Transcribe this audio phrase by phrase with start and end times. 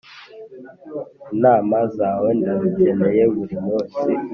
[1.33, 4.01] inama zawe ndazikeneye buri munsi